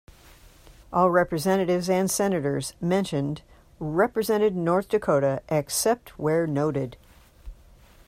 All 0.91 1.11
representatives 1.11 1.87
and 1.87 2.09
senators 2.09 2.73
mentioned 2.81 3.43
represented 3.79 4.55
North 4.55 4.89
Dakota 4.89 5.43
except 5.47 6.17
where 6.17 6.47
noted. 6.47 6.97